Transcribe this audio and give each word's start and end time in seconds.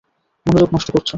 মনোযোগ 0.45 0.69
নষ্ট 0.73 0.89
করছো। 0.91 1.09